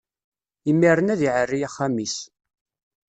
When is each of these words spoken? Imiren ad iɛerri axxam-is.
Imiren 0.71 1.11
ad 1.13 1.21
iɛerri 1.27 1.59
axxam-is. 1.67 2.15